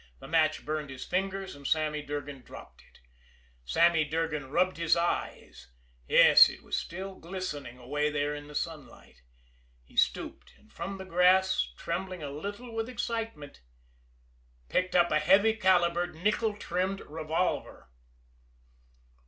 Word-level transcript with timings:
The 0.17 0.27
match 0.27 0.65
burned 0.65 0.89
his 0.89 1.05
fingers, 1.05 1.53
and 1.55 1.67
Sammy 1.67 2.01
Durgan 2.01 2.41
dropped 2.41 2.81
it. 2.81 3.01
Sammy 3.63 4.03
Durgan 4.03 4.49
rubbed 4.49 4.77
his 4.77 4.95
eyes 4.97 5.67
yes, 6.07 6.49
it 6.49 6.63
was 6.63 6.75
still 6.75 7.13
glistening 7.13 7.77
away 7.77 8.09
there 8.09 8.33
in 8.33 8.47
the 8.47 8.55
sunlight. 8.55 9.21
He 9.83 9.95
stooped, 9.95 10.55
and 10.57 10.73
from 10.73 10.97
the 10.97 11.05
grass, 11.05 11.71
trembling 11.77 12.23
a 12.23 12.31
little 12.31 12.73
with 12.73 12.89
excitement, 12.89 13.61
picked 14.69 14.95
up 14.95 15.11
a 15.11 15.19
heavy 15.19 15.53
calibered, 15.53 16.15
nickel 16.15 16.57
trimmed 16.57 17.01
revolver. 17.01 17.91